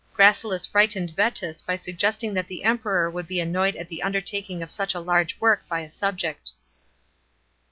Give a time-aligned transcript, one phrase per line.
[0.15, 4.71] Gracilis frightened Vetus by suggesting that the Emperor would be annoyed at the undertaking of
[4.71, 6.53] such a large work by a subject.